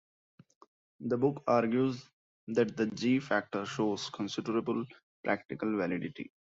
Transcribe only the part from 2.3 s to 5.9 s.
that the "g" factor shows considerable practical